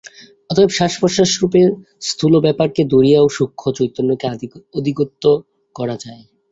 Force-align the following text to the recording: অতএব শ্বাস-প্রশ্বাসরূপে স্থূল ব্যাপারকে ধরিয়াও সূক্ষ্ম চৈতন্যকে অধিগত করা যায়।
অতএব 0.49 0.69
শ্বাস-প্রশ্বাসরূপে 0.69 1.61
স্থূল 2.01 2.33
ব্যাপারকে 2.45 2.81
ধরিয়াও 2.93 3.27
সূক্ষ্ম 3.29 3.65
চৈতন্যকে 3.77 4.25
অধিগত 4.75 5.23
করা 5.75 5.95
যায়। 5.97 6.21